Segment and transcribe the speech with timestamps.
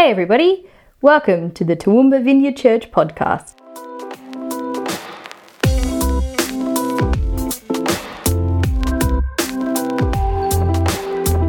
[0.00, 0.66] Hey, everybody!
[1.02, 3.54] Welcome to the Toowoomba Vineyard Church podcast.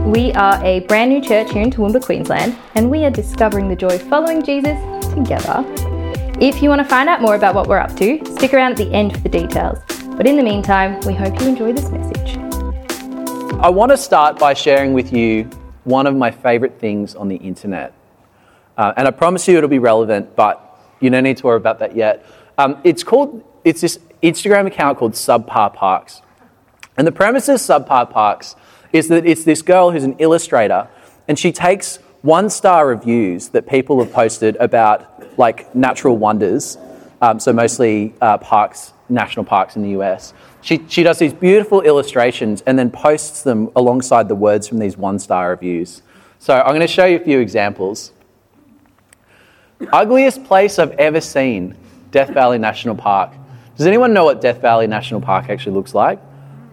[0.05, 3.75] We are a brand new church here in Toowoomba, Queensland, and we are discovering the
[3.77, 4.77] joy following Jesus
[5.13, 5.63] together.
[6.41, 8.77] If you want to find out more about what we're up to, stick around at
[8.79, 9.79] the end for the details.
[10.17, 12.35] But in the meantime, we hope you enjoy this message.
[13.61, 15.45] I want to start by sharing with you
[15.85, 17.95] one of my favorite things on the internet.
[18.77, 21.79] Uh, and I promise you it'll be relevant, but you don't need to worry about
[21.79, 22.25] that yet.
[22.57, 26.21] Um, it's called, it's this Instagram account called Subpar Parks.
[26.97, 28.55] And the premise of Subpar Parks
[28.93, 30.87] is that it's this girl who's an illustrator,
[31.27, 36.77] and she takes one star reviews that people have posted about like natural wonders,
[37.21, 40.33] um, so mostly uh, parks, national parks in the US.
[40.61, 44.97] She, she does these beautiful illustrations and then posts them alongside the words from these
[44.97, 46.01] one star reviews.
[46.37, 48.11] So I'm going to show you a few examples.
[49.91, 51.75] Ugliest place I've ever seen,
[52.11, 53.31] Death Valley National Park.
[53.77, 56.19] Does anyone know what Death Valley National Park actually looks like?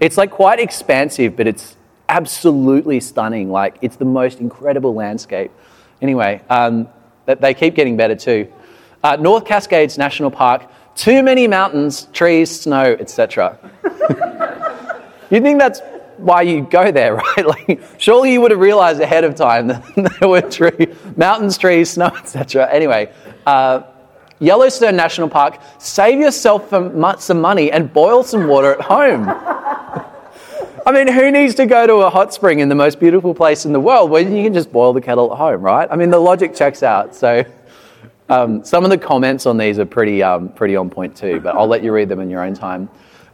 [0.00, 1.76] It's like quite expansive, but it's
[2.08, 3.50] absolutely stunning.
[3.50, 5.50] Like it's the most incredible landscape.
[6.00, 6.88] Anyway, um,
[7.26, 8.52] they keep getting better too.
[9.02, 10.66] Uh, North Cascades National Park.
[10.94, 13.58] Too many mountains, trees, snow, etc.
[15.30, 15.80] You'd think that's
[16.18, 17.46] why you go there, right?
[17.46, 19.84] Like, surely you would have realized ahead of time that
[20.20, 22.68] there were tree, mountains, trees, snow, etc.
[22.70, 23.12] Anyway,
[23.46, 23.82] uh,
[24.40, 25.60] Yellowstone National Park.
[25.78, 29.26] Save yourself some money and boil some water at home.
[30.86, 33.66] I mean, who needs to go to a hot spring in the most beautiful place
[33.66, 35.88] in the world when you can just boil the kettle at home, right?
[35.90, 37.14] I mean, the logic checks out.
[37.14, 37.44] So,
[38.30, 41.56] um, some of the comments on these are pretty, um, pretty on point too, but
[41.56, 42.88] I'll let you read them in your own time.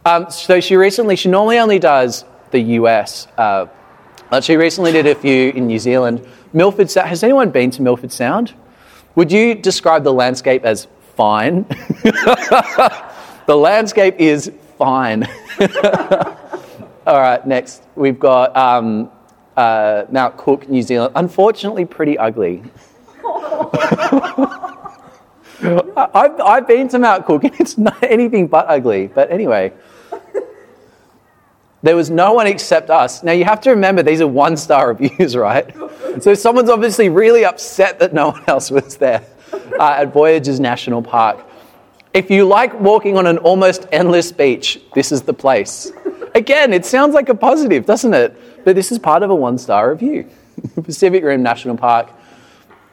[0.05, 3.27] Um, so, she recently, she normally only does the US.
[3.37, 3.67] Uh,
[4.41, 6.25] she recently did a few in New Zealand.
[6.53, 7.09] Milford Sound.
[7.09, 8.53] Has anyone been to Milford Sound?
[9.15, 11.63] Would you describe the landscape as fine?
[13.45, 15.27] the landscape is fine.
[17.07, 19.11] All right, next we've got um,
[19.55, 21.13] uh, Mount Cook, New Zealand.
[21.15, 22.63] Unfortunately, pretty ugly.
[25.61, 29.07] I've, I've been to Mount Cook and it's not anything but ugly.
[29.07, 29.71] But anyway,
[31.85, 33.21] there was no one except us.
[33.21, 35.73] Now you have to remember these are one star reviews, right?
[36.19, 39.23] So someone's obviously really upset that no one else was there
[39.79, 41.45] uh, at Voyageurs National Park.
[42.13, 45.91] If you like walking on an almost endless beach, this is the place.
[46.33, 48.63] Again, it sounds like a positive, doesn't it?
[48.63, 50.27] But this is part of a one star review.
[50.83, 52.09] Pacific Rim National Park.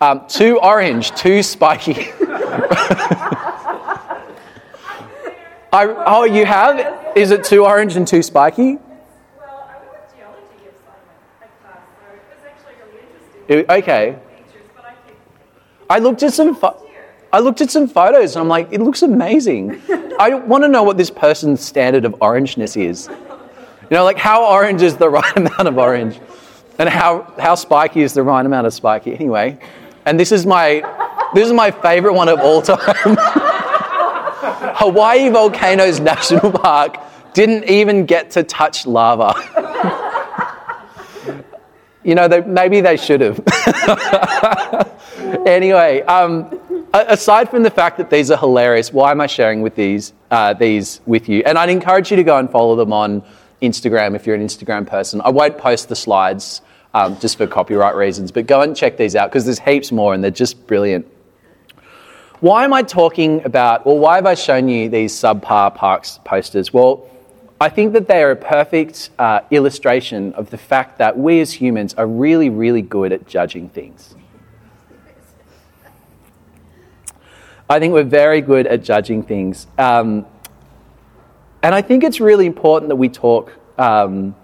[0.03, 2.13] Um, too orange, too spiky.
[5.73, 7.17] I, oh, you have?
[7.17, 8.75] Is it too orange and too spiky?
[8.75, 13.83] Well, I went to geology yesterday class, so it was actually really interesting.
[13.83, 14.19] Okay.
[15.89, 16.55] I I looked at some.
[16.55, 16.87] Fo-
[17.33, 19.81] I looked at some photos and I'm like, it looks amazing.
[20.19, 23.09] I want to know what this person's standard of orangeness is.
[23.09, 26.21] You know, like how orange is the right amount of orange,
[26.79, 29.15] and how how spiky is the right amount of spiky.
[29.15, 29.59] Anyway,
[30.05, 30.83] and this is my
[31.33, 33.17] this is my favorite one of all time.
[34.83, 36.99] Hawaii Volcanoes National Park
[37.35, 39.33] didn't even get to touch lava.
[42.03, 43.41] you know, they, maybe they should have.
[45.47, 46.59] anyway, um,
[46.93, 50.53] aside from the fact that these are hilarious, why am I sharing with these, uh,
[50.55, 51.45] these with you?
[51.47, 53.23] And I'd encourage you to go and follow them on
[53.63, 55.21] Instagram if you're an Instagram person.
[55.25, 56.61] I won't post the slides
[56.93, 60.13] um, just for copyright reasons, but go and check these out because there's heaps more
[60.13, 61.07] and they're just brilliant.
[62.43, 66.73] Why am I talking about, or why have I shown you these subpar parks posters?
[66.73, 67.09] Well,
[67.61, 71.53] I think that they are a perfect uh, illustration of the fact that we as
[71.53, 74.17] humans are really, really good at judging things.
[77.71, 79.69] I think we're very good at judging things.
[79.79, 80.27] Um,
[81.63, 83.53] and I think it's really important that we talk.
[83.79, 84.35] Um,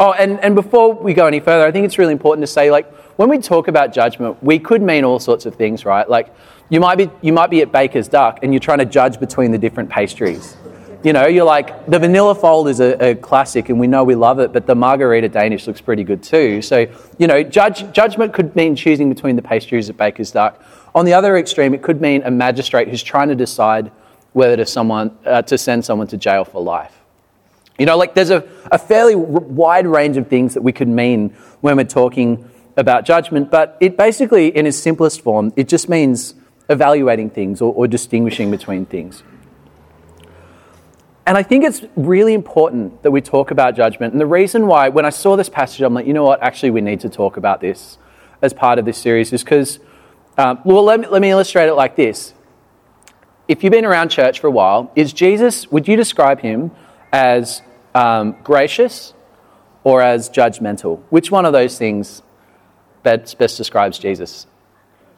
[0.00, 2.72] oh, and, and before we go any further, I think it's really important to say,
[2.72, 6.10] like, when we talk about judgment, we could mean all sorts of things, right?
[6.10, 6.34] Like,
[6.68, 9.52] you might be, you might be at Baker's Duck and you're trying to judge between
[9.52, 10.56] the different pastries.
[11.04, 14.16] You know, you're like, the vanilla fold is a, a, classic and we know we
[14.16, 16.62] love it, but the margarita Danish looks pretty good too.
[16.62, 16.86] So,
[17.18, 20.60] you know, judge, judgment could mean choosing between the pastries at Baker's Duck.
[20.94, 23.92] On the other extreme, it could mean a magistrate who's trying to decide
[24.32, 27.00] whether to, someone, uh, to send someone to jail for life.
[27.78, 31.30] You know, like there's a, a fairly wide range of things that we could mean
[31.60, 36.34] when we're talking about judgment, but it basically, in its simplest form, it just means
[36.68, 39.22] evaluating things or, or distinguishing between things.
[41.26, 44.12] And I think it's really important that we talk about judgment.
[44.12, 46.70] And the reason why, when I saw this passage, I'm like, you know what, actually,
[46.70, 47.98] we need to talk about this
[48.42, 49.78] as part of this series, is because
[50.38, 52.34] Um, well, let me, let me illustrate it like this.
[53.48, 56.70] If you've been around church for a while, is Jesus, would you describe him
[57.10, 57.62] as
[57.94, 59.14] um, gracious
[59.82, 61.00] or as judgmental?
[61.08, 62.22] Which one of those things
[63.02, 64.46] best, best describes Jesus?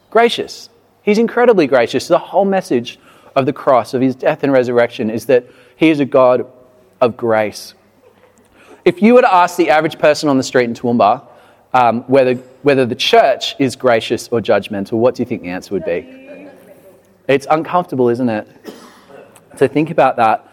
[0.09, 0.69] Gracious.
[1.01, 2.07] He's incredibly gracious.
[2.07, 2.99] The whole message
[3.35, 6.45] of the cross, of his death and resurrection, is that he is a God
[6.99, 7.73] of grace.
[8.85, 11.25] If you were to ask the average person on the street in Toowoomba
[11.73, 15.73] um, whether, whether the church is gracious or judgmental, what do you think the answer
[15.73, 16.47] would be?
[17.27, 18.47] It's uncomfortable, isn't it?
[19.57, 20.51] To think about that.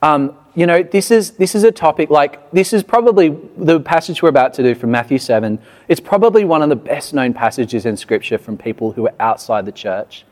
[0.00, 4.22] Um, you know, this is, this is a topic like, this is probably the passage
[4.22, 5.58] we're about to do from Matthew 7.
[5.86, 9.66] It's probably one of the best known passages in Scripture from people who are outside
[9.66, 10.24] the church.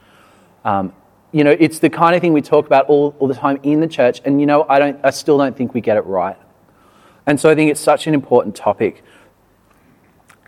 [0.65, 0.95] Um,
[1.31, 3.81] you know, it's the kind of thing we talk about all, all the time in
[3.81, 6.39] the church, and you know, I, don't, I still don't think we get it right.
[7.27, 9.05] And so I think it's such an important topic.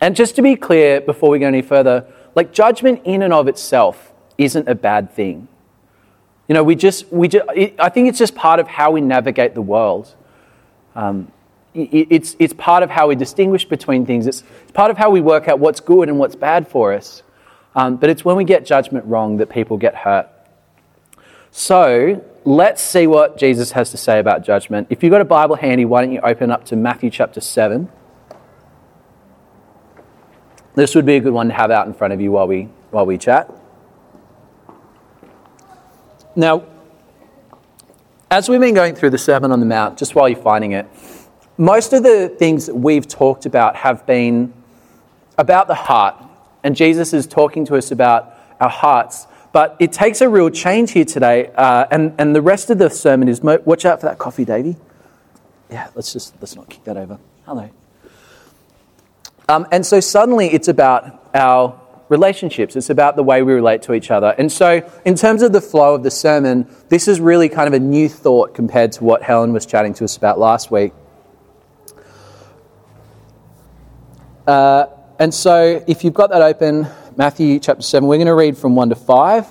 [0.00, 3.46] And just to be clear before we go any further, like judgment in and of
[3.46, 5.48] itself isn't a bad thing.
[6.48, 9.00] You know, we just, we just, it, I think it's just part of how we
[9.00, 10.14] navigate the world.
[10.94, 11.32] Um,
[11.74, 14.26] it, it's, it's part of how we distinguish between things.
[14.26, 17.22] It's, it's, part of how we work out what's good and what's bad for us.
[17.74, 20.28] Um, but it's when we get judgment wrong that people get hurt.
[21.50, 24.86] So let's see what Jesus has to say about judgment.
[24.88, 27.90] If you've got a Bible handy, why don't you open up to Matthew chapter 7.
[30.74, 32.68] This would be a good one to have out in front of you while we,
[32.90, 33.50] while we chat.
[36.38, 36.64] Now,
[38.30, 40.86] as we've been going through the Sermon on the Mount, just while you're finding it,
[41.56, 44.52] most of the things that we've talked about have been
[45.38, 46.22] about the heart.
[46.62, 49.26] And Jesus is talking to us about our hearts.
[49.52, 51.50] But it takes a real change here today.
[51.54, 54.76] Uh, and, and the rest of the sermon is watch out for that coffee, Davy.
[55.70, 57.18] Yeah, let's just let's not kick that over.
[57.46, 57.70] Hello.
[59.48, 62.76] Um, and so suddenly it's about our relationships.
[62.76, 64.34] It's about the way we relate to each other.
[64.38, 67.74] And so, in terms of the flow of the sermon, this is really kind of
[67.74, 70.92] a new thought compared to what Helen was chatting to us about last week.
[74.46, 74.86] Uh,
[75.18, 76.86] and so, if you've got that open,
[77.16, 79.46] Matthew chapter 7, we're going to read from 1 to 5,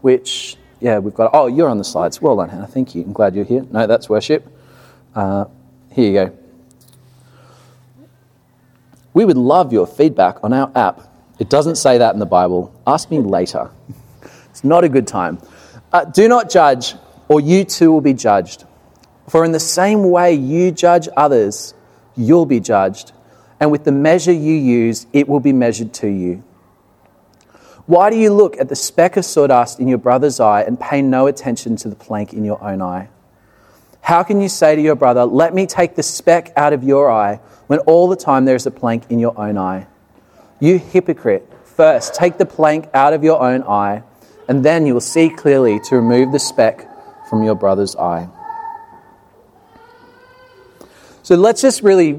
[0.00, 1.30] which, yeah, we've got.
[1.32, 2.20] Oh, you're on the slides.
[2.20, 2.66] Well done, Hannah.
[2.66, 3.02] Thank you.
[3.02, 3.64] I'm glad you're here.
[3.70, 4.46] No, that's worship.
[5.14, 5.44] Uh,
[5.92, 6.38] here you go.
[9.14, 11.11] We would love your feedback on our app.
[11.42, 12.72] It doesn't say that in the Bible.
[12.86, 13.68] Ask me later.
[14.48, 15.40] it's not a good time.
[15.92, 16.94] Uh, do not judge,
[17.26, 18.64] or you too will be judged.
[19.28, 21.74] For in the same way you judge others,
[22.14, 23.10] you'll be judged,
[23.58, 26.44] and with the measure you use, it will be measured to you.
[27.86, 31.02] Why do you look at the speck of sawdust in your brother's eye and pay
[31.02, 33.08] no attention to the plank in your own eye?
[34.00, 37.10] How can you say to your brother, Let me take the speck out of your
[37.10, 39.88] eye, when all the time there is a plank in your own eye?
[40.62, 44.04] You hypocrite, first take the plank out of your own eye,
[44.46, 46.88] and then you will see clearly to remove the speck
[47.28, 48.28] from your brother's eye.
[51.24, 52.12] So let's just really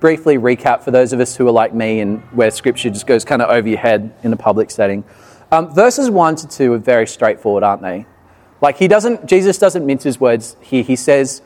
[0.00, 3.26] briefly recap for those of us who are like me and where scripture just goes
[3.26, 5.04] kind of over your head in a public setting.
[5.50, 8.06] Um, verses 1 to 2 are very straightforward, aren't they?
[8.62, 10.82] Like he doesn't, Jesus doesn't mince his words here.
[10.82, 11.42] He says,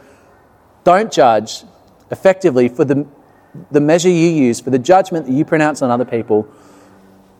[0.84, 1.64] don't judge
[2.12, 3.04] effectively for the,
[3.70, 6.48] the measure you use, for the judgment that you pronounce on other people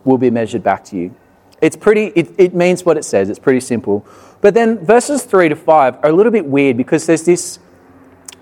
[0.03, 1.15] will be measured back to you.
[1.61, 3.29] It's pretty, it, it means what it says.
[3.29, 4.05] It's pretty simple.
[4.41, 7.59] But then verses 3 to 5 are a little bit weird because there's this,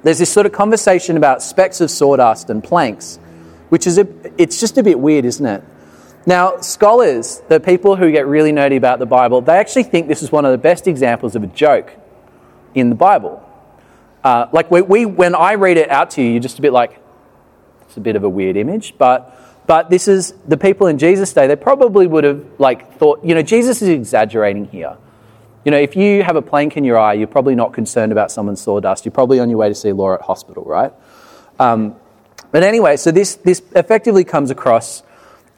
[0.03, 3.17] there's this sort of conversation about specks of sawdust and planks,
[3.69, 5.63] which is a, it's just a bit weird, isn't it?
[6.27, 10.23] Now, scholars, the people who get really nerdy about the Bible, they actually think this
[10.23, 11.93] is one of the best examples of a joke
[12.73, 13.47] in the Bible.
[14.23, 16.73] Uh, like we, we, when I read it out to you, you're just a bit
[16.73, 16.99] like,
[17.87, 21.33] it's a bit of a weird image, but but this is the people in Jesus'
[21.33, 21.47] day.
[21.47, 24.97] They probably would have like thought, you know, Jesus is exaggerating here.
[25.63, 28.31] You know, if you have a plank in your eye, you're probably not concerned about
[28.31, 29.05] someone's sawdust.
[29.05, 30.93] You're probably on your way to see Laura at hospital, right?
[31.59, 31.95] Um,
[32.51, 35.01] but anyway, so this this effectively comes across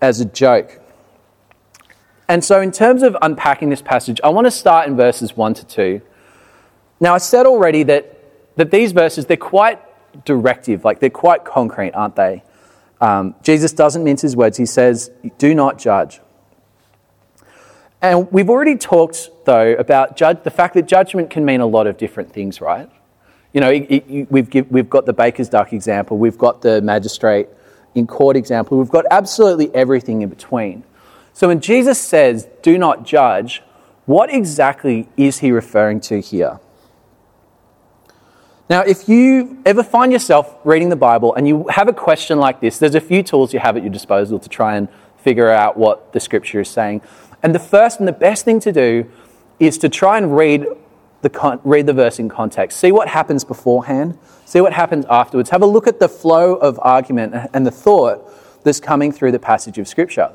[0.01, 0.79] as a joke.
[2.29, 5.53] And so, in terms of unpacking this passage, I want to start in verses 1
[5.55, 6.01] to 2.
[7.00, 8.19] Now, I said already that,
[8.57, 9.79] that these verses, they're quite
[10.25, 12.43] directive, like they're quite concrete, aren't they?
[13.00, 14.57] Um, Jesus doesn't mince his words.
[14.57, 16.19] He says, Do not judge.
[18.01, 21.88] And we've already talked, though, about judge, the fact that judgment can mean a lot
[21.88, 22.89] of different things, right?
[23.53, 26.81] You know, it, it, we've, give, we've got the baker's duck example, we've got the
[26.81, 27.47] magistrate
[27.95, 30.83] in court example, we've got absolutely everything in between.
[31.33, 33.63] So when Jesus says, do not judge,
[34.05, 36.59] what exactly is he referring to here?
[38.69, 42.59] Now, if you ever find yourself reading the Bible and you have a question like
[42.59, 45.77] this, there's a few tools you have at your disposal to try and figure out
[45.77, 47.01] what the scripture is saying.
[47.41, 49.09] And the first and the best thing to do
[49.59, 50.65] is to try and read
[51.21, 52.79] the, con- read the verse in context.
[52.79, 55.50] See what happens beforehand, see what happens afterwards.
[55.51, 58.29] Have a look at the flow of argument and the thought
[58.63, 60.31] that's coming through the passage of Scripture.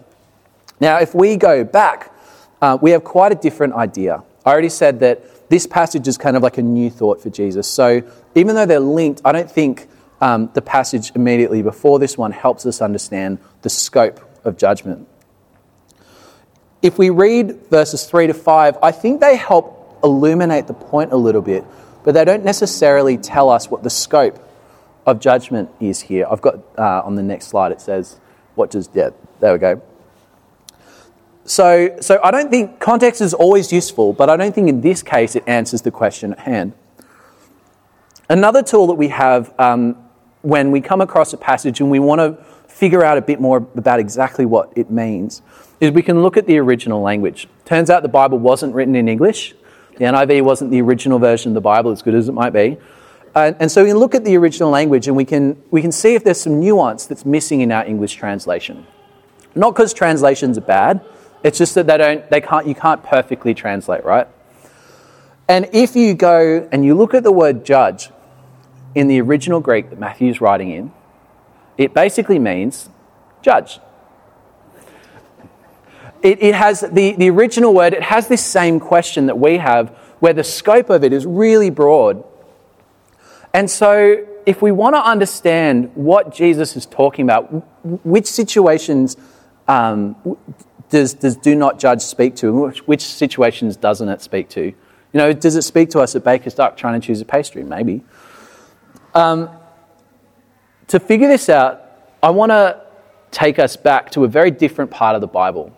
[0.80, 2.14] Now, if we go back,
[2.62, 4.22] uh, we have quite a different idea.
[4.44, 7.68] I already said that this passage is kind of like a new thought for Jesus.
[7.68, 8.02] So
[8.34, 9.88] even though they're linked, I don't think
[10.20, 15.08] um, the passage immediately before this one helps us understand the scope of judgment.
[16.80, 21.16] If we read verses 3 to 5, I think they help illuminate the point a
[21.16, 21.64] little bit,
[22.04, 24.38] but they don't necessarily tell us what the scope
[25.06, 26.26] of judgment is here.
[26.30, 28.18] I've got uh, on the next slide, it says,
[28.54, 29.82] What does, yeah, there we go.
[31.44, 35.02] So, so I don't think context is always useful, but I don't think in this
[35.02, 36.72] case it answers the question at hand.
[38.28, 39.96] Another tool that we have um,
[40.42, 43.58] when we come across a passage and we want to figure out a bit more
[43.58, 45.42] about exactly what it means
[45.80, 47.48] is we can look at the original language.
[47.64, 49.54] Turns out the Bible wasn't written in English.
[49.98, 52.78] The NIV wasn't the original version of the Bible, as good as it might be.
[53.34, 56.14] And so we can look at the original language and we can, we can see
[56.14, 58.86] if there's some nuance that's missing in our English translation.
[59.54, 61.04] Not because translations are bad,
[61.44, 64.28] it's just that they don't, they can't, you can't perfectly translate, right?
[65.48, 68.10] And if you go and you look at the word judge
[68.94, 70.92] in the original Greek that Matthew's writing in,
[71.76, 72.88] it basically means
[73.42, 73.80] judge.
[76.22, 79.88] It, it has the, the original word, it has this same question that we have,
[80.20, 82.22] where the scope of it is really broad.
[83.52, 87.46] And so, if we want to understand what Jesus is talking about,
[88.04, 89.16] which situations
[89.68, 90.16] um,
[90.92, 94.62] does, does do not judge speak to, which, which situations doesn't it speak to?
[94.62, 94.74] You
[95.14, 97.64] know, does it speak to us at Baker's Duck trying to choose a pastry?
[97.64, 98.04] Maybe.
[99.14, 99.48] Um,
[100.88, 101.82] to figure this out,
[102.22, 102.78] I want to
[103.30, 105.74] take us back to a very different part of the Bible,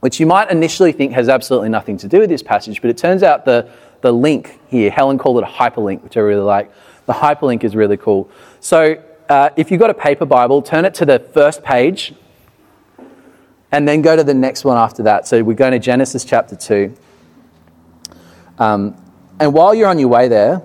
[0.00, 2.96] which you might initially think has absolutely nothing to do with this passage, but it
[2.96, 6.72] turns out the, the link here, Helen called it a hyperlink, which I really like.
[7.04, 8.30] The hyperlink is really cool.
[8.60, 12.14] So uh, if you've got a paper Bible, turn it to the first page
[13.70, 15.26] and then go to the next one after that.
[15.26, 16.94] So we're going to Genesis chapter 2.
[18.58, 18.96] Um,
[19.38, 20.62] and while you're on your way there,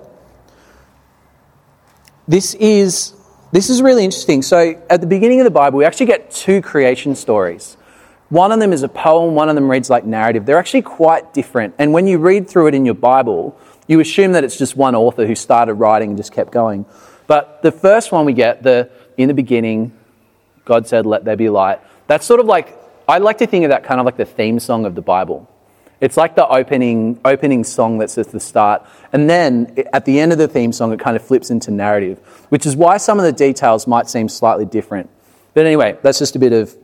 [2.28, 3.14] this is,
[3.52, 4.42] this is really interesting.
[4.42, 7.76] So at the beginning of the Bible, we actually get two creation stories.
[8.30, 10.46] One of them is a poem, one of them reads like narrative.
[10.46, 11.76] They're actually quite different.
[11.78, 14.96] And when you read through it in your Bible, you assume that it's just one
[14.96, 16.86] author who started writing and just kept going.
[17.28, 19.92] But the first one we get, the in the beginning,
[20.66, 21.80] God said, Let there be light.
[22.08, 22.76] That's sort of like
[23.08, 25.50] I like to think of that kind of like the theme song of the Bible.
[26.00, 28.86] It's like the opening, opening song that's at the start.
[29.14, 32.20] And then at the end of the theme song, it kind of flips into narrative,
[32.50, 35.10] which is why some of the details might seem slightly different.
[35.54, 36.76] But anyway, that's just a bit of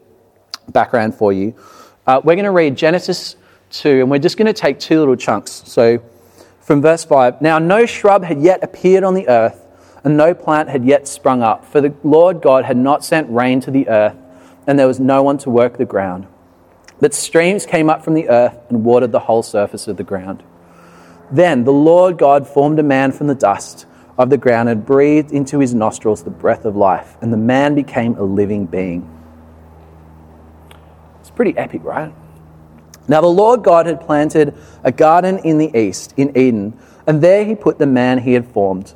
[0.70, 1.56] background for you.
[2.08, 3.36] Uh, we're going to read Genesis
[3.72, 5.64] 2, and we're just going to take two little chunks.
[5.66, 6.02] So
[6.62, 9.66] from verse 5 Now no shrub had yet appeared on the earth,
[10.04, 13.60] and no plant had yet sprung up, for the Lord God had not sent rain
[13.62, 14.16] to the earth
[14.70, 16.28] and there was no one to work the ground.
[17.00, 20.44] But streams came up from the earth and watered the whole surface of the ground.
[21.32, 25.32] Then the Lord God formed a man from the dust of the ground and breathed
[25.32, 29.10] into his nostrils the breath of life, and the man became a living being.
[31.20, 32.14] It's pretty epic, right?
[33.08, 37.44] Now the Lord God had planted a garden in the east, in Eden, and there
[37.44, 38.94] he put the man he had formed.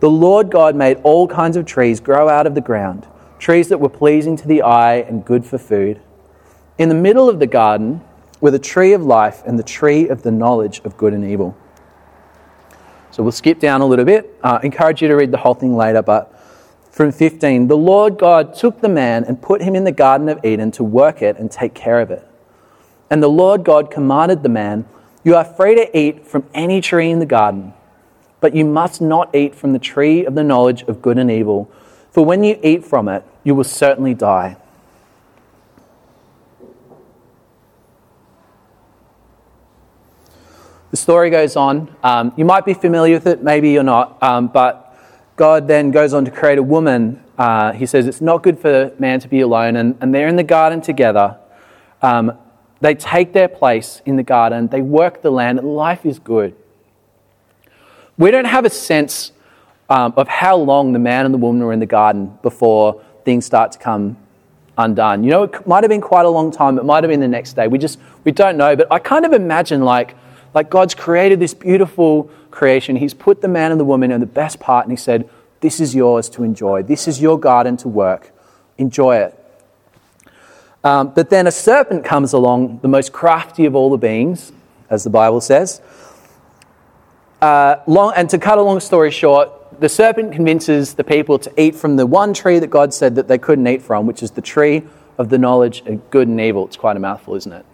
[0.00, 3.06] The Lord God made all kinds of trees grow out of the ground
[3.44, 6.00] trees that were pleasing to the eye and good for food.
[6.78, 8.00] In the middle of the garden
[8.40, 11.54] were the tree of life and the tree of the knowledge of good and evil.
[13.10, 14.34] So we'll skip down a little bit.
[14.42, 16.40] Uh, encourage you to read the whole thing later, but
[16.90, 20.42] from 15, the Lord God took the man and put him in the Garden of
[20.42, 22.26] Eden to work it and take care of it.
[23.10, 24.86] And the Lord God commanded the man,
[25.22, 27.74] You are free to eat from any tree in the garden,
[28.40, 31.70] but you must not eat from the tree of the knowledge of good and evil,
[32.10, 34.56] for when you eat from it, you will certainly die.
[40.90, 41.94] The story goes on.
[42.02, 44.96] Um, you might be familiar with it, maybe you're not, um, but
[45.36, 47.22] God then goes on to create a woman.
[47.36, 50.36] Uh, he says it's not good for man to be alone, and, and they're in
[50.36, 51.36] the garden together.
[52.00, 52.38] Um,
[52.80, 56.54] they take their place in the garden, they work the land, life is good.
[58.16, 59.32] We don't have a sense
[59.88, 63.44] um, of how long the man and the woman were in the garden before things
[63.44, 64.16] start to come
[64.76, 65.24] undone.
[65.24, 66.78] You know, it might have been quite a long time.
[66.78, 67.68] It might have been the next day.
[67.68, 68.76] We just we don't know.
[68.76, 70.16] But I kind of imagine like
[70.54, 72.96] like God's created this beautiful creation.
[72.96, 75.28] He's put the man and the woman in the best part, and He said,
[75.60, 76.82] "This is yours to enjoy.
[76.82, 78.32] This is your garden to work.
[78.78, 79.40] Enjoy it."
[80.82, 84.52] Um, but then a serpent comes along, the most crafty of all the beings,
[84.90, 85.80] as the Bible says.
[87.40, 89.50] Uh, long, and to cut a long story short,
[89.80, 93.28] the serpent convinces the people to eat from the one tree that God said that
[93.28, 94.82] they couldn't eat from, which is the tree
[95.18, 96.66] of the knowledge of good and evil.
[96.66, 97.66] It's quite a mouthful, isn't it?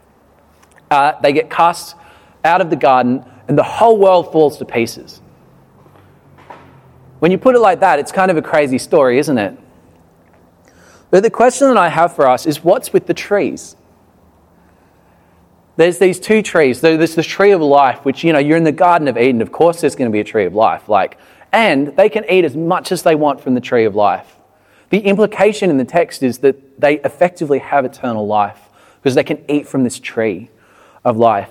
[0.90, 1.96] Uh, they get cast
[2.44, 5.20] out of the garden, and the whole world falls to pieces.
[7.20, 9.58] When you put it like that, it's kind of a crazy story, isn't it?
[11.10, 13.76] But the question that I have for us is what's with the trees?
[15.76, 16.80] There's these two trees.
[16.80, 19.40] There's the tree of life, which, you know, you're in the Garden of Eden.
[19.40, 20.88] Of course, there's going to be a tree of life.
[20.88, 21.18] Like,
[21.52, 24.36] and they can eat as much as they want from the tree of life.
[24.90, 28.58] The implication in the text is that they effectively have eternal life
[29.00, 30.50] because they can eat from this tree
[31.04, 31.50] of life.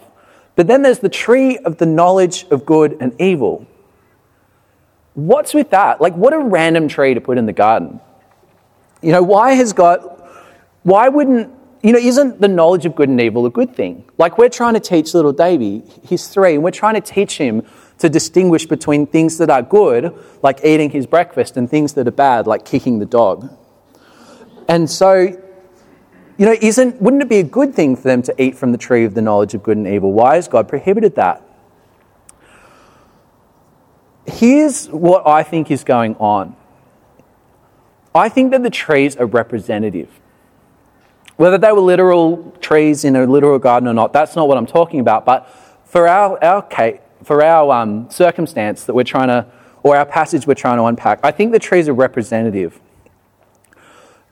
[0.55, 3.65] But then there's the tree of the knowledge of good and evil.
[5.13, 6.01] What's with that?
[6.01, 7.99] Like, what a random tree to put in the garden.
[9.01, 9.99] You know, why has God,
[10.83, 14.03] why wouldn't, you know, isn't the knowledge of good and evil a good thing?
[14.17, 17.65] Like, we're trying to teach little Davy, he's three, and we're trying to teach him
[17.99, 22.11] to distinguish between things that are good, like eating his breakfast, and things that are
[22.11, 23.49] bad, like kicking the dog.
[24.67, 25.21] And so,
[26.37, 28.77] you know, isn't, wouldn't it be a good thing for them to eat from the
[28.77, 30.13] tree of the knowledge of good and evil?
[30.13, 31.43] Why has God prohibited that?
[34.25, 36.55] Here's what I think is going on.
[38.13, 40.09] I think that the trees are representative.
[41.35, 44.65] Whether they were literal trees in a literal garden or not, that's not what I'm
[44.65, 45.25] talking about.
[45.25, 45.49] But
[45.85, 49.45] for our, our, case, for our um, circumstance that we're trying to,
[49.83, 52.79] or our passage we're trying to unpack, I think the trees are representative.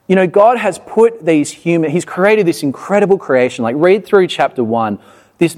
[0.06, 3.62] You know, God has put these human, He's created this incredible creation.
[3.62, 4.98] Like, read through chapter one,
[5.36, 5.56] this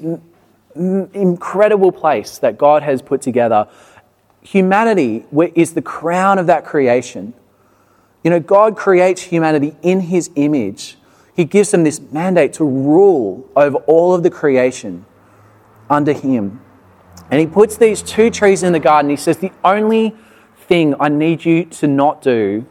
[0.75, 3.69] incredible place that God has put together.
[4.43, 7.35] Humanity is the crown of that creation.
[8.25, 10.97] You know, God creates humanity in His image.
[11.35, 15.07] He gives them this mandate to rule over all of the creation
[15.89, 16.61] under Him.
[17.31, 19.11] And he puts these two trees in the garden.
[19.11, 20.15] He says, The only
[20.57, 22.67] thing I need you to not do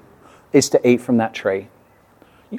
[0.52, 1.68] is to eat from that tree.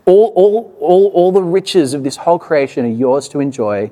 [0.04, 3.90] All, all, all, all the riches of this whole creation are yours to enjoy,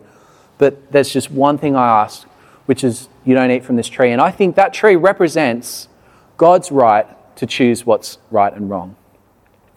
[0.57, 2.27] but there's just one thing I ask,
[2.66, 4.12] which is you don't eat from this tree.
[4.12, 5.88] And I think that tree represents
[6.37, 8.97] God's right to choose what's right and wrong.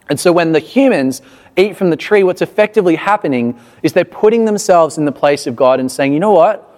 [0.10, 1.22] And so when the humans
[1.58, 5.56] eat from the tree, what's effectively happening is they're putting themselves in the place of
[5.56, 6.71] God and saying, you know what?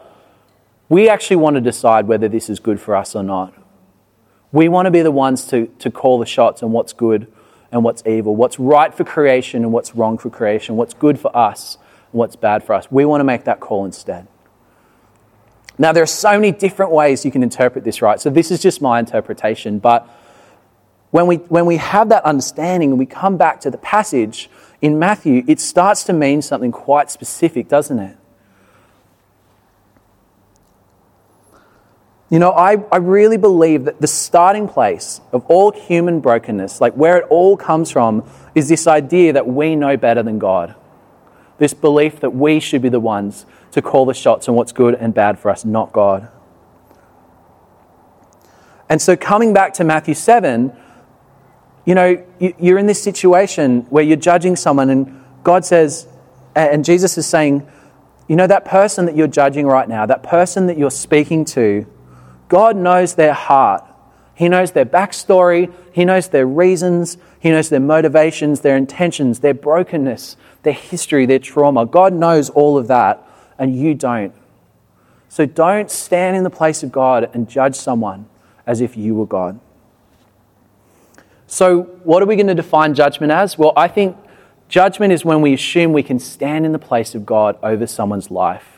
[0.90, 3.54] We actually want to decide whether this is good for us or not.
[4.52, 7.32] We want to be the ones to, to call the shots on what's good
[7.72, 11.36] and what's evil, what's right for creation and what's wrong for creation, what's good for
[11.36, 11.78] us
[12.12, 12.92] and what's bad for us.
[12.92, 14.28] We want to make that call instead.
[15.80, 18.22] Now, there are so many different ways you can interpret this, right?
[18.22, 19.80] So, this is just my interpretation.
[19.80, 20.08] But
[21.10, 25.00] when we, when we have that understanding and we come back to the passage in
[25.00, 28.18] Matthew, it starts to mean something quite specific, doesn't it?
[32.34, 36.96] You know, I, I really believe that the starting place of all human brokenness, like
[36.96, 40.74] where it all comes from, is this idea that we know better than God.
[41.60, 44.96] This belief that we should be the ones to call the shots on what's good
[44.96, 46.28] and bad for us, not God.
[48.90, 50.76] And so, coming back to Matthew 7,
[51.86, 56.08] you know, you're in this situation where you're judging someone, and God says,
[56.56, 57.70] and Jesus is saying,
[58.28, 61.86] you know, that person that you're judging right now, that person that you're speaking to,
[62.48, 63.84] God knows their heart.
[64.36, 65.72] He knows their backstory.
[65.92, 67.18] He knows their reasons.
[67.40, 71.86] He knows their motivations, their intentions, their brokenness, their history, their trauma.
[71.86, 73.26] God knows all of that,
[73.58, 74.34] and you don't.
[75.30, 78.28] So don't stand in the place of God and judge someone
[78.66, 79.60] as if you were God.
[81.48, 83.58] So, what are we going to define judgment as?
[83.58, 84.18] Well, I think
[84.70, 88.32] judgment is when we assume we can stand in the place of God over someone's
[88.32, 88.73] life.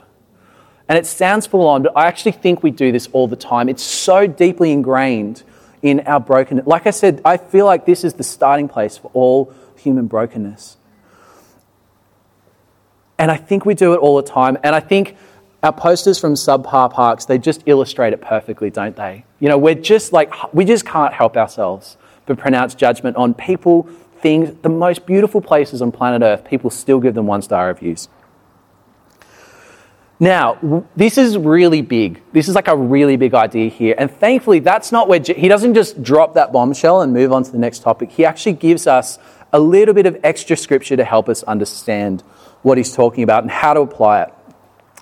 [0.87, 3.69] And it sounds full on, but I actually think we do this all the time.
[3.69, 5.43] It's so deeply ingrained
[5.81, 6.67] in our brokenness.
[6.67, 10.77] Like I said, I feel like this is the starting place for all human brokenness.
[13.17, 14.57] And I think we do it all the time.
[14.63, 15.15] And I think
[15.63, 19.25] our posters from subpar parks, they just illustrate it perfectly, don't they?
[19.39, 23.83] You know, we're just like, we just can't help ourselves but pronounce judgment on people,
[24.19, 26.43] things, the most beautiful places on planet Earth.
[26.45, 28.09] People still give them one star reviews.
[30.19, 32.21] Now, this is really big.
[32.31, 33.95] This is like a really big idea here.
[33.97, 37.51] And thankfully, that's not where he doesn't just drop that bombshell and move on to
[37.51, 38.11] the next topic.
[38.11, 39.19] He actually gives us
[39.51, 42.21] a little bit of extra scripture to help us understand
[42.61, 44.33] what he's talking about and how to apply it.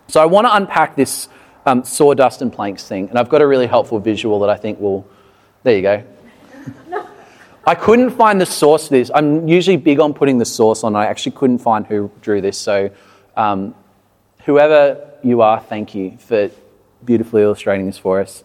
[0.08, 1.30] So, I want to unpack this
[1.66, 3.10] um, sawdust and planks thing.
[3.10, 5.08] And I've got a really helpful visual that I think will.
[5.62, 6.04] There you go.
[7.66, 9.12] I couldn't find the source of this.
[9.14, 10.96] I'm usually big on putting the source on.
[10.96, 12.58] I actually couldn't find who drew this.
[12.58, 12.90] So,
[13.38, 13.76] um,
[14.46, 16.50] whoever you are, thank you for
[17.04, 18.44] beautifully illustrating this for us.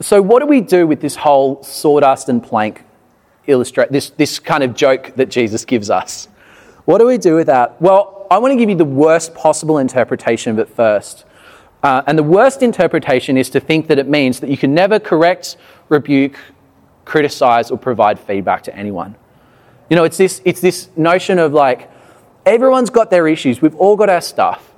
[0.00, 2.84] So, what do we do with this whole sawdust and plank
[3.46, 6.26] illustrate this, this kind of joke that Jesus gives us?
[6.84, 7.80] What do we do with that?
[7.80, 11.24] Well, I want to give you the worst possible interpretation of it first.
[11.82, 14.98] Uh, and the worst interpretation is to think that it means that you can never
[14.98, 15.56] correct,
[15.88, 16.38] rebuke,
[17.04, 19.14] criticize, or provide feedback to anyone.
[19.90, 21.90] You know, it's this, it's this notion of like,
[22.46, 24.74] everyone's got their issues, we've all got our stuff.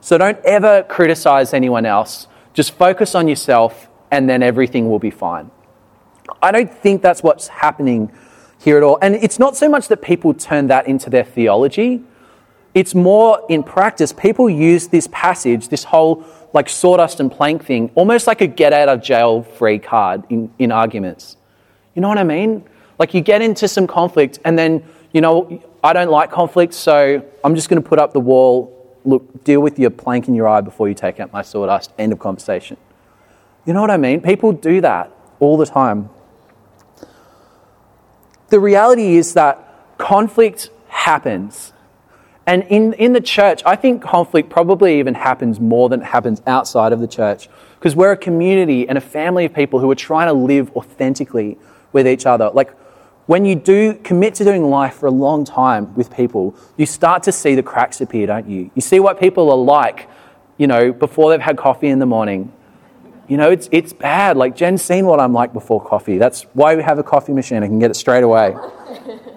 [0.00, 2.28] So don't ever criticize anyone else.
[2.54, 5.50] Just focus on yourself, and then everything will be fine.
[6.42, 8.12] I don't think that's what's happening
[8.58, 8.98] here at all.
[9.00, 12.02] And it's not so much that people turn that into their theology,
[12.74, 14.12] it's more in practice.
[14.12, 18.72] People use this passage, this whole like sawdust and plank thing, almost like a get
[18.72, 21.36] out of jail free card in, in arguments.
[21.94, 22.64] You know what I mean?
[22.98, 27.24] Like you get into some conflict and then, you know, I don't like conflict, so
[27.44, 28.74] I'm just going to put up the wall.
[29.04, 31.92] Look, deal with your plank in your eye before you take out my sawdust.
[31.98, 32.76] End of conversation.
[33.64, 34.20] You know what I mean?
[34.20, 36.10] People do that all the time.
[38.48, 41.72] The reality is that conflict happens.
[42.46, 46.40] And in, in the church, I think conflict probably even happens more than it happens
[46.46, 49.94] outside of the church because we're a community and a family of people who are
[49.94, 51.58] trying to live authentically
[51.92, 52.50] with each other.
[52.50, 52.72] Like
[53.28, 57.22] when you do commit to doing life for a long time with people, you start
[57.24, 58.70] to see the cracks appear, don't you?
[58.74, 60.08] You see what people are like,
[60.56, 62.50] you know, before they've had coffee in the morning.
[63.28, 64.38] You know, it's, it's bad.
[64.38, 66.16] Like Jen's seen what I'm like before coffee.
[66.16, 67.62] That's why we have a coffee machine.
[67.62, 68.56] I can get it straight away.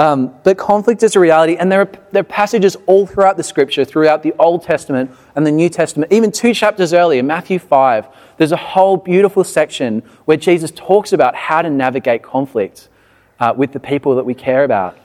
[0.00, 3.42] Um, but conflict is a reality, and there are, there are passages all throughout the
[3.42, 8.06] scripture, throughout the Old Testament and the New Testament, even two chapters earlier, Matthew 5.
[8.36, 12.88] There's a whole beautiful section where Jesus talks about how to navigate conflict
[13.40, 14.96] uh, with the people that we care about.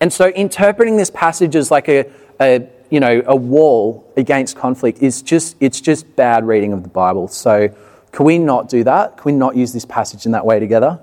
[0.00, 4.98] And so, interpreting this passage as like a, a, you know, a wall against conflict
[5.00, 7.28] is just, it's just bad reading of the Bible.
[7.28, 7.68] So,
[8.10, 9.18] can we not do that?
[9.18, 11.00] Can we not use this passage in that way together?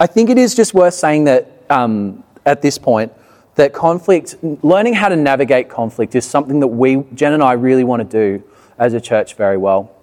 [0.00, 3.12] I think it is just worth saying that um, at this point,
[3.54, 7.84] that conflict, learning how to navigate conflict is something that we, Jen and I, really
[7.84, 8.44] want to do
[8.76, 9.94] as a church very well.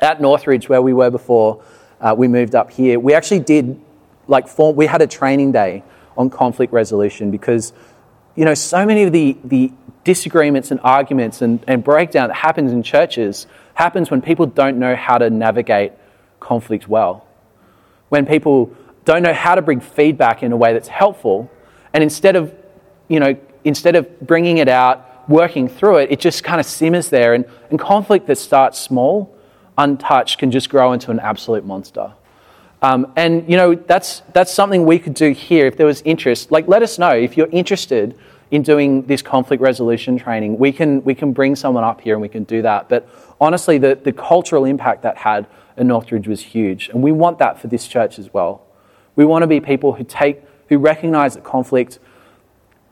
[0.00, 1.62] At Northridge, where we were before
[2.00, 3.80] uh, we moved up here, we actually did,
[4.26, 5.84] like, form, we had a training day
[6.16, 7.72] on conflict resolution because,
[8.34, 12.72] you know, so many of the, the disagreements and arguments and, and breakdown that happens
[12.72, 15.92] in churches happens when people don't know how to navigate
[16.40, 17.26] conflict well.
[18.08, 21.50] When people don't know how to bring feedback in a way that's helpful.
[21.92, 22.54] And instead of,
[23.08, 27.08] you know, instead of bringing it out, working through it, it just kind of simmers
[27.08, 27.34] there.
[27.34, 29.34] And, and conflict that starts small,
[29.78, 32.12] untouched, can just grow into an absolute monster.
[32.82, 36.50] Um, and, you know, that's, that's something we could do here if there was interest.
[36.50, 38.18] Like, let us know if you're interested
[38.50, 40.58] in doing this conflict resolution training.
[40.58, 42.88] We can, we can bring someone up here and we can do that.
[42.88, 43.08] But
[43.40, 46.88] honestly, the, the cultural impact that had in Northridge was huge.
[46.88, 48.66] And we want that for this church as well.
[49.20, 51.98] We want to be people who take, who recognize that conflict.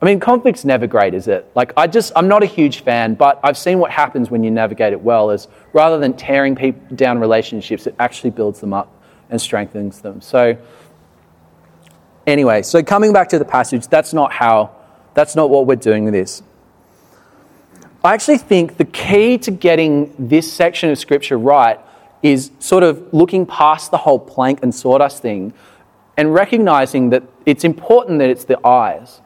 [0.02, 1.50] I mean, conflict's never great, is it?
[1.54, 4.50] Like, I just, I'm not a huge fan, but I've seen what happens when you
[4.50, 5.30] navigate it well.
[5.30, 8.92] Is rather than tearing people down relationships, it actually builds them up
[9.30, 10.20] and strengthens them.
[10.20, 10.58] So,
[12.26, 14.76] anyway, so coming back to the passage, that's not how,
[15.14, 16.42] that's not what we're doing with this.
[18.04, 21.80] I actually think the key to getting this section of scripture right
[22.22, 25.54] is sort of looking past the whole plank and sawdust thing
[26.18, 29.20] and recognizing that it's important that it's the eyes.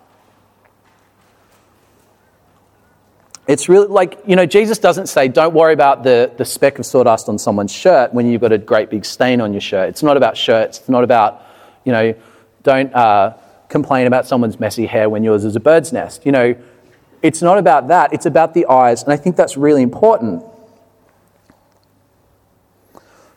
[3.49, 6.85] It's really like, you know, Jesus doesn't say, don't worry about the, the speck of
[6.85, 9.89] sawdust on someone's shirt when you've got a great big stain on your shirt.
[9.89, 10.81] It's not about shirts.
[10.81, 11.43] It's not about,
[11.85, 12.15] you know,
[12.63, 13.39] don't uh,
[13.71, 16.27] complain about someone's messy hair when yours is a bird's nest.
[16.27, 16.55] You know,
[17.23, 18.13] it's not about that.
[18.13, 19.03] It's about the eyes.
[19.03, 20.45] And I think that's really important.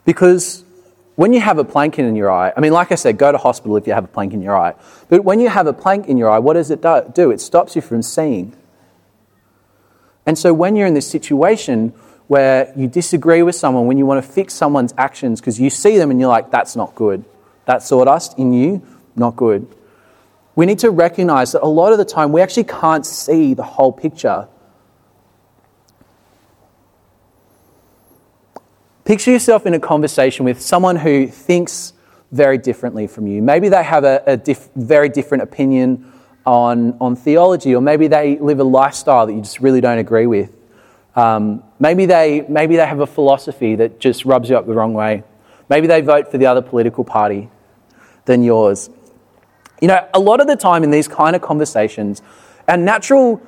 [0.03, 0.64] Because
[1.15, 3.37] when you have a plank in your eye, I mean, like I said, go to
[3.37, 4.73] hospital if you have a plank in your eye.
[5.07, 6.81] But when you have a plank in your eye, what does it
[7.13, 7.31] do?
[7.31, 8.55] It stops you from seeing.
[10.25, 11.89] And so when you're in this situation
[12.27, 15.97] where you disagree with someone, when you want to fix someone's actions because you see
[15.97, 17.23] them and you're like, that's not good,
[17.65, 18.81] that sawdust in you,
[19.15, 19.67] not good.
[20.55, 23.63] We need to recognize that a lot of the time we actually can't see the
[23.63, 24.47] whole picture
[29.05, 31.93] Picture yourself in a conversation with someone who thinks
[32.31, 33.39] very differently from you.
[33.39, 36.11] Maybe they have a, a diff, very different opinion
[36.43, 40.25] on, on theology, or maybe they live a lifestyle that you just really don't agree
[40.25, 40.57] with.
[41.15, 44.95] Um, maybe, they, maybe they have a philosophy that just rubs you up the wrong
[44.95, 45.23] way.
[45.69, 47.51] Maybe they vote for the other political party
[48.25, 48.89] than yours.
[49.83, 52.23] You know, a lot of the time in these kind of conversations,
[52.67, 53.39] our natural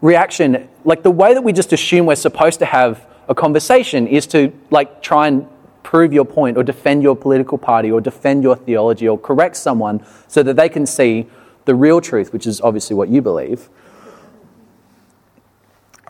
[0.00, 4.26] reaction, like the way that we just assume we're supposed to have a conversation, is
[4.28, 5.48] to like try and
[5.82, 10.04] prove your point or defend your political party or defend your theology or correct someone
[10.28, 11.26] so that they can see
[11.64, 13.68] the real truth, which is obviously what you believe.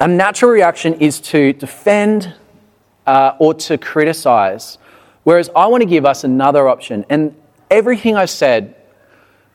[0.01, 2.35] A natural reaction is to defend
[3.07, 4.79] uh, or to criticize,
[5.23, 7.05] whereas I want to give us another option.
[7.09, 7.37] And
[7.71, 8.75] everything I've said,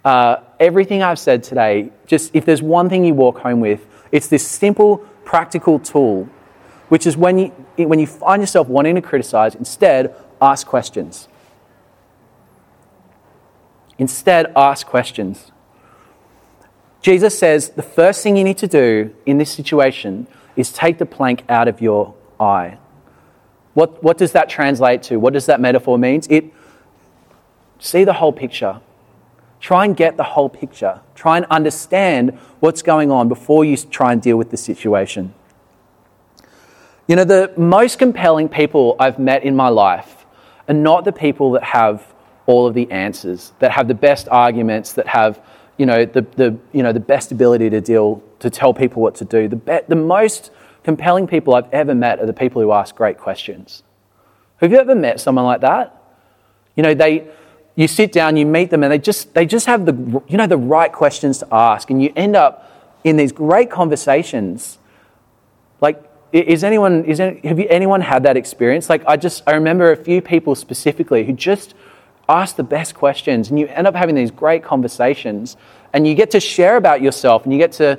[0.06, 4.28] uh, everything I've said today, just if there's one thing you walk home with, it's
[4.28, 6.30] this simple, practical tool,
[6.90, 7.48] which is when you,
[7.78, 11.28] when you find yourself wanting to criticize, instead, ask questions.
[13.98, 15.52] Instead, ask questions.
[17.02, 21.06] Jesus says the first thing you need to do in this situation is take the
[21.06, 22.78] plank out of your eye.
[23.74, 25.18] What, what does that translate to?
[25.18, 26.22] What does that metaphor mean?
[26.30, 26.52] It
[27.80, 28.82] see the whole picture.
[29.60, 31.02] Try and get the whole picture.
[31.16, 35.34] Try and understand what's going on before you try and deal with the situation.
[37.08, 40.26] You know, the most compelling people I've met in my life
[40.68, 42.14] are not the people that have
[42.46, 45.42] all of the answers, that have the best arguments, that have
[45.78, 49.16] you know, the, the, you know, the best ability to deal, to tell people what
[49.16, 49.48] to do.
[49.48, 50.52] The, be, the most
[50.84, 53.84] compelling people I've ever met are the people who ask great questions.
[54.58, 55.94] Have you ever met someone like that?
[56.76, 57.28] You know, they,
[57.76, 60.48] you sit down, you meet them, and they just, they just have the, you know,
[60.48, 62.72] the right questions to ask, and you end up
[63.04, 64.80] in these great conversations.
[65.80, 68.90] Like, is anyone, is any, have you, anyone had that experience?
[68.90, 71.74] Like, I just, I remember a few people specifically who just
[72.28, 75.56] ask the best questions and you end up having these great conversations
[75.94, 77.98] and you get to share about yourself and you get to,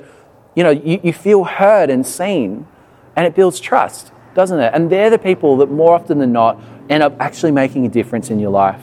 [0.55, 2.67] you know, you, you feel heard and seen
[3.15, 4.71] and it builds trust, doesn't it?
[4.73, 8.29] And they're the people that more often than not end up actually making a difference
[8.29, 8.81] in your life.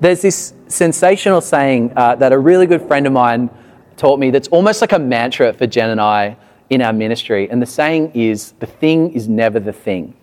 [0.00, 3.50] There's this sensational saying uh, that a really good friend of mine
[3.96, 6.36] taught me that's almost like a mantra for Jen and I
[6.70, 7.48] in our ministry.
[7.50, 10.14] And the saying is, the thing is never the thing.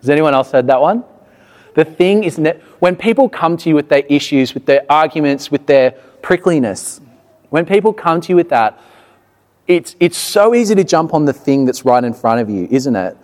[0.00, 1.04] Has anyone else heard that one?
[1.74, 5.50] The thing is, that when people come to you with their issues, with their arguments,
[5.50, 5.92] with their
[6.22, 7.00] prickliness,
[7.50, 8.80] when people come to you with that,
[9.66, 12.66] it's, it's so easy to jump on the thing that's right in front of you,
[12.70, 13.16] isn't it?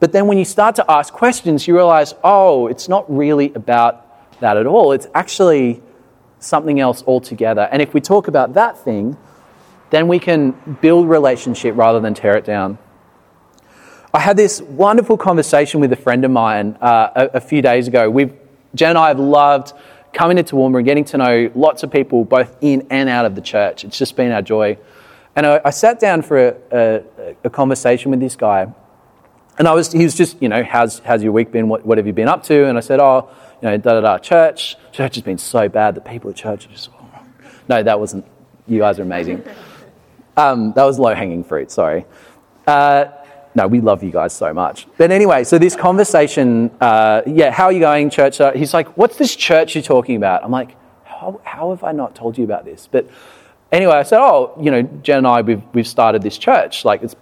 [0.00, 4.40] But then when you start to ask questions, you realize, oh, it's not really about
[4.40, 4.92] that at all.
[4.92, 5.80] It's actually
[6.40, 7.68] something else altogether.
[7.70, 9.16] And if we talk about that thing,
[9.92, 12.78] then we can build relationship rather than tear it down.
[14.14, 17.88] I had this wonderful conversation with a friend of mine uh, a, a, few days
[17.88, 18.08] ago.
[18.08, 18.32] We've,
[18.74, 19.74] Jen and I have loved
[20.14, 23.34] coming into Toowoomba and getting to know lots of people both in and out of
[23.34, 23.84] the church.
[23.84, 24.78] It's just been our joy.
[25.36, 28.72] And I, I sat down for a, a, a, conversation with this guy.
[29.58, 31.68] And I was, he was just, you know, how's, how's your week been?
[31.68, 32.66] What, what have you been up to?
[32.66, 34.76] And I said, oh, you know, da da da, church.
[34.90, 35.94] Church has been so bad.
[35.94, 36.88] The people at church are just,
[37.68, 38.24] no, that wasn't,
[38.66, 39.44] you guys are amazing.
[40.36, 42.06] Um, that was low hanging fruit, sorry.
[42.66, 43.06] Uh,
[43.54, 44.86] no, we love you guys so much.
[44.96, 48.40] But anyway, so this conversation, uh, yeah, how are you going, church?
[48.40, 50.42] Uh, he's like, what's this church you're talking about?
[50.42, 52.88] I'm like, how, how have I not told you about this?
[52.90, 53.10] But
[53.70, 56.84] anyway, I said, oh, you know, Jen and I, we've, we've started this church.
[56.84, 57.14] Like, it's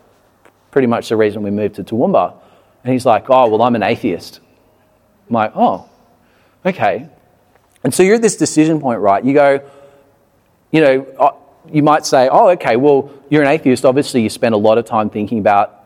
[0.71, 2.35] pretty much the reason we moved to Toowoomba.
[2.85, 4.41] And he's like, oh, well, I'm an atheist.
[5.29, 5.89] I'm like, oh,
[6.65, 7.09] okay.
[7.83, 9.25] And so you're at this decision point, right?
[9.25, 9.69] You go,
[10.71, 11.33] you know, uh,
[11.69, 13.85] you might say, oh, okay, well, you're an atheist.
[13.85, 15.77] Obviously, you spend a lot of time thinking about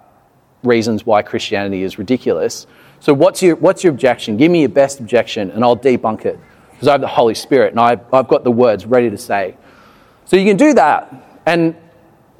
[0.62, 2.66] reasons why Christianity is ridiculous.
[3.00, 4.36] So, what's your, what's your objection?
[4.36, 6.38] Give me your best objection and I'll debunk it
[6.72, 9.56] because I have the Holy Spirit and I've, I've got the words ready to say.
[10.24, 11.12] So, you can do that,
[11.44, 11.76] and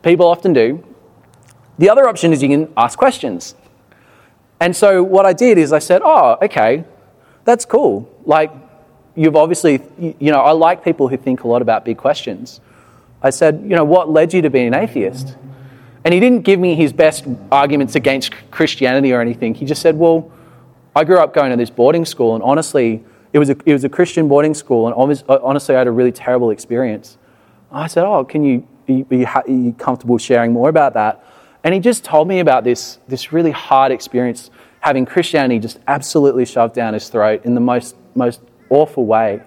[0.03, 0.85] people often do.
[1.79, 3.55] The other option is you can ask questions.
[4.61, 6.85] And so, what I did is I said, Oh, okay,
[7.45, 8.11] that's cool.
[8.25, 8.53] Like,
[9.15, 12.61] you've obviously, you know, I like people who think a lot about big questions.
[13.25, 15.37] I said, You know, what led you to being an atheist?
[16.05, 19.55] And he didn't give me his best arguments against Christianity or anything.
[19.55, 20.31] He just said, Well,
[20.95, 23.83] I grew up going to this boarding school, and honestly, it was a, it was
[23.83, 27.19] a Christian boarding school, and uh, honestly, I had a really terrible experience.
[27.73, 31.25] I said, Oh, can you, are you, are you comfortable sharing more about that?
[31.65, 36.45] And he just told me about this, this really hard experience having Christianity just absolutely
[36.45, 39.43] shoved down his throat in the most, most awful way.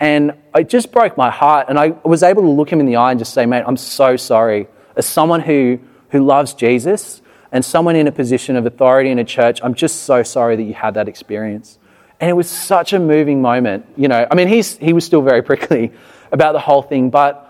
[0.00, 1.66] And it just broke my heart.
[1.68, 3.76] And I was able to look him in the eye and just say, Mate, I'm
[3.76, 5.78] so sorry as someone who,
[6.10, 10.02] who loves Jesus and someone in a position of authority in a church, I'm just
[10.04, 11.78] so sorry that you had that experience.
[12.20, 13.86] And it was such a moving moment.
[13.96, 15.92] You know, I mean, he's, he was still very prickly
[16.32, 17.46] about the whole thing, but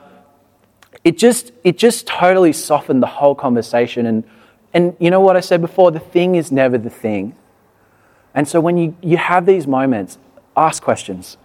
[1.05, 4.07] it just, it just totally softened the whole conversation.
[4.07, 4.25] And,
[4.73, 5.91] and you know what I said before?
[5.91, 7.35] The thing is never the thing.
[8.35, 10.19] And so when you, you have these moments,
[10.57, 11.37] ask questions.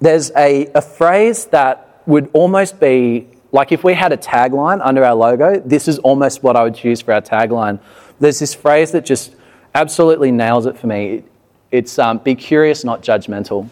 [0.00, 5.04] There's a, a phrase that would almost be like if we had a tagline under
[5.04, 7.78] our logo, this is almost what I would choose for our tagline.
[8.18, 9.34] There's this phrase that just
[9.74, 11.22] absolutely nails it for me.
[11.70, 13.68] It's um, be curious, not judgmental.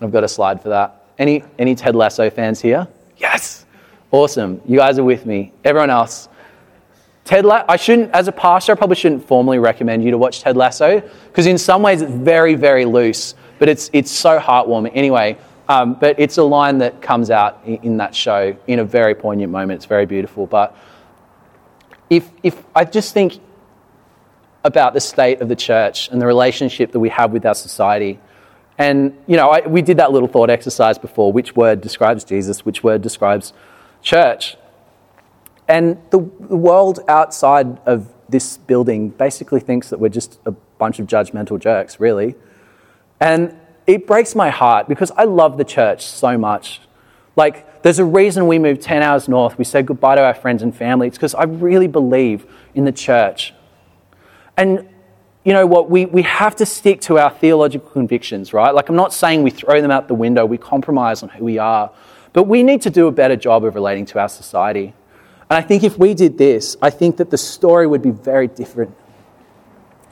[0.00, 1.04] I've got a slide for that.
[1.16, 2.88] Any, any Ted Lasso fans here?
[3.16, 3.66] Yes.
[4.10, 4.60] Awesome.
[4.66, 5.52] You guys are with me.
[5.64, 6.28] Everyone else.
[7.24, 10.40] Ted Lasso, I shouldn't, as a pastor, I probably shouldn't formally recommend you to watch
[10.40, 14.92] Ted Lasso because in some ways it's very, very loose, but it's, it's so heartwarming.
[14.94, 18.84] Anyway, um, but it's a line that comes out in, in, that show in a
[18.84, 19.78] very poignant moment.
[19.78, 20.46] It's very beautiful.
[20.46, 20.76] But
[22.08, 23.40] if, if I just think
[24.64, 28.18] about the state of the church and the relationship that we have with our society,
[28.78, 32.64] and, you know, I, we did that little thought exercise before which word describes Jesus,
[32.64, 33.52] which word describes
[34.02, 34.56] church.
[35.66, 40.98] And the, the world outside of this building basically thinks that we're just a bunch
[40.98, 42.36] of judgmental jerks, really.
[43.20, 46.80] And it breaks my heart because I love the church so much.
[47.36, 49.56] Like, there's a reason we moved 10 hours north.
[49.58, 51.06] We said goodbye to our friends and family.
[51.06, 53.54] It's because I really believe in the church.
[54.56, 54.88] And
[55.44, 58.74] you know what, we, we have to stick to our theological convictions, right?
[58.74, 61.58] Like, I'm not saying we throw them out the window, we compromise on who we
[61.58, 61.90] are,
[62.32, 64.92] but we need to do a better job of relating to our society.
[65.48, 68.48] And I think if we did this, I think that the story would be very
[68.48, 68.94] different.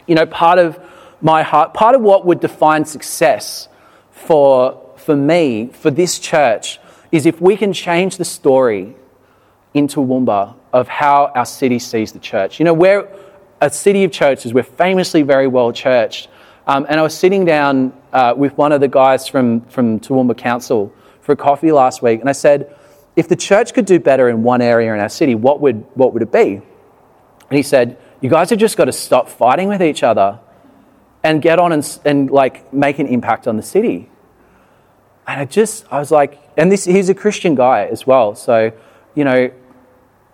[0.07, 0.79] You know, part of
[1.21, 3.69] my heart, part of what would define success
[4.11, 6.79] for, for me, for this church,
[7.13, 8.95] is if we can change the story
[9.75, 12.59] in Toowoomba of how our city sees the church.
[12.59, 13.09] You know, where
[13.61, 14.53] a city of churches.
[14.53, 16.29] We're famously very well churched.
[16.67, 20.37] Um, and I was sitting down uh, with one of the guys from, from Toowoomba
[20.37, 22.75] Council for a coffee last week, and I said,
[23.15, 26.13] if the church could do better in one area in our city, what would, what
[26.13, 26.55] would it be?
[27.49, 30.39] And he said, you guys have just got to stop fighting with each other
[31.27, 34.09] and get on and, and like make an impact on the city.
[35.27, 38.37] And I just, I was like, and this, he's a Christian guy as well.
[38.37, 38.73] So,
[39.17, 39.51] you know,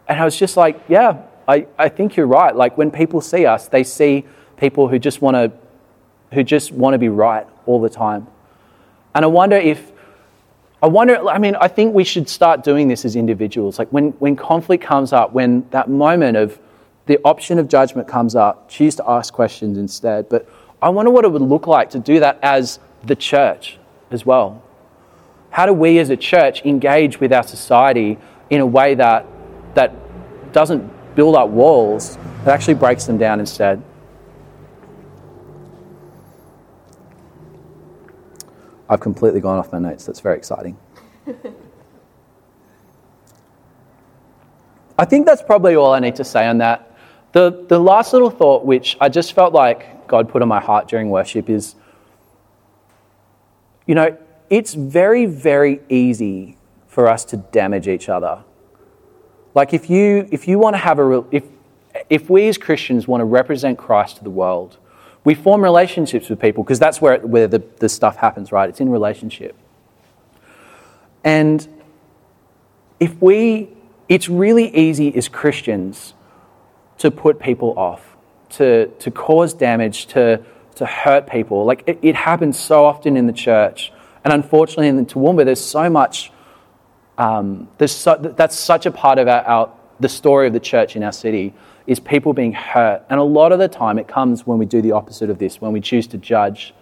[0.07, 2.55] and I was just like, yeah, I, I think you're right.
[2.55, 4.27] Like when people see us, they see
[4.59, 5.51] people who just want to
[6.35, 8.27] who just want to be right all the time.
[9.15, 9.93] And I wonder if
[10.83, 13.79] I wonder I mean I think we should start doing this as individuals.
[13.79, 16.59] Like when when conflict comes up, when that moment of
[17.07, 20.29] the option of judgment comes up, choose to ask questions instead.
[20.29, 20.47] But
[20.83, 23.79] I wonder what it would look like to do that as the church
[24.11, 24.63] as well.
[25.51, 28.19] How do we as a church engage with our society
[28.51, 29.25] in a way that
[29.75, 29.95] that
[30.53, 33.83] doesn't build up walls, it actually breaks them down instead.
[38.89, 40.05] I've completely gone off my notes.
[40.05, 40.77] That's very exciting.
[44.99, 46.95] I think that's probably all I need to say on that.
[47.33, 50.87] The, the last little thought, which I just felt like God put on my heart
[50.87, 51.75] during worship, is
[53.87, 54.17] you know,
[54.49, 58.45] it's very, very easy for us to damage each other
[59.55, 61.45] like if you if you want to have a real if
[62.09, 64.79] if we as Christians want to represent Christ to the world,
[65.25, 68.69] we form relationships with people because that's where where the, the stuff happens, right?
[68.69, 69.55] It's in relationship.
[71.23, 71.67] And
[72.99, 73.69] if we
[74.09, 76.15] it's really easy as Christians
[76.99, 78.12] to put people off,
[78.53, 80.43] to to cause damage, to
[80.77, 81.65] to hurt people.
[81.65, 83.93] Like it, it happens so often in the church.
[84.25, 86.33] And unfortunately in the Toowoomba, there's so much
[87.19, 90.97] um, there's so, that's such a part of our, our, the story of the church
[90.97, 91.55] in our city
[91.87, 93.05] is people being hurt.
[93.11, 95.61] And a lot of the time it comes when we do the opposite of this,
[95.61, 96.75] when we choose to judge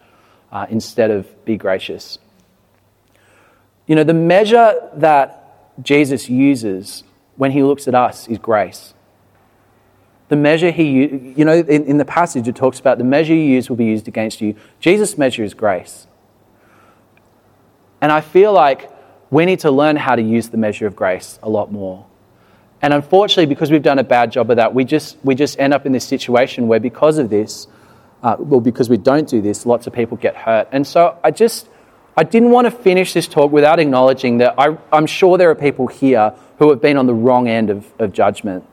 [0.52, 2.18] uh, instead of be gracious.
[3.86, 7.02] You know, the measure that Jesus uses
[7.36, 8.94] when he looks at us is grace.
[10.30, 13.42] The measure he, you know, in, in the passage it talks about the measure you
[13.42, 14.54] use will be used against you.
[14.78, 16.06] Jesus' measure is grace.
[18.00, 18.88] And I feel like
[19.30, 22.06] we need to learn how to use the measure of grace a lot more.
[22.80, 25.74] And unfortunately, because we've done a bad job of that, we just, we just end
[25.74, 27.66] up in this situation where, because of this,
[28.22, 30.68] uh, well, because we don't do this, lots of people get hurt.
[30.70, 31.68] And so I just,
[32.16, 35.56] I didn't want to finish this talk without acknowledging that I, am sure there are
[35.56, 38.64] people here who have been on the wrong end of, of judgment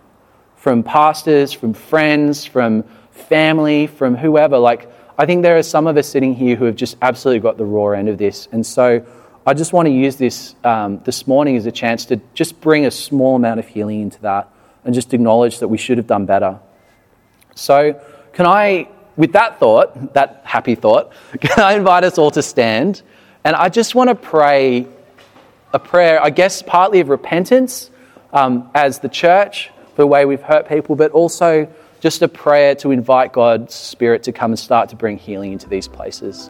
[0.67, 4.57] from pastors, from friends, from family, from whoever.
[4.57, 7.57] Like, I think there are some of us sitting here who have just absolutely got
[7.57, 8.49] the raw end of this.
[8.51, 9.01] And so
[9.45, 12.85] I just want to use this um, this morning as a chance to just bring
[12.85, 14.51] a small amount of healing into that
[14.83, 16.59] and just acknowledge that we should have done better.
[17.55, 17.97] So,
[18.33, 23.03] can I, with that thought, that happy thought, can I invite us all to stand?
[23.45, 24.85] And I just want to pray
[25.71, 27.89] a prayer, I guess, partly of repentance
[28.33, 31.67] um, as the church the way we've hurt people, but also
[31.99, 35.67] just a prayer to invite God's Spirit to come and start to bring healing into
[35.67, 36.49] these places.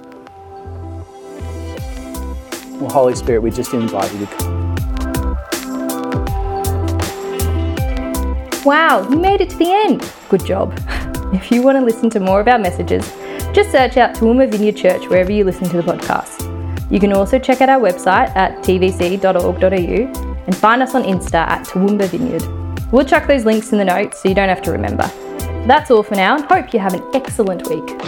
[2.79, 4.57] Well, Holy Spirit, we just invite you to come.
[8.63, 10.11] Wow, you made it to the end.
[10.29, 10.79] Good job.
[11.33, 13.05] If you want to listen to more of our messages,
[13.53, 16.39] just search out Toowoomba Vineyard Church wherever you listen to the podcast.
[16.89, 21.67] You can also check out our website at tvc.org.au and find us on Insta at
[21.67, 22.56] Toowoomba Vineyard.
[22.91, 25.07] We'll chuck those links in the notes so you don't have to remember.
[25.67, 28.01] That's all for now and hope you have an excellent week.